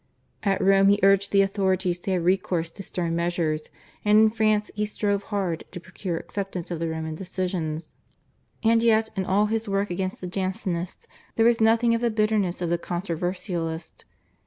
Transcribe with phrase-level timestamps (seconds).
[0.41, 3.69] At Rome he urged the authorities to have recourse to stern measures,
[4.03, 7.91] and in France he strove hard to procure acceptance of the Roman decisions.
[8.63, 12.63] And yet in all his work against the Jansenists there was nothing of the bitterness
[12.63, 14.05] of the controversialist.